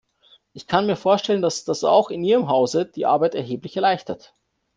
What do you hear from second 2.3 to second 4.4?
Hause die Arbeit erheblich erleichtert.